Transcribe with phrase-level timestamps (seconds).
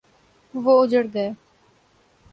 [0.53, 1.27] وہ اجڑ گئے۔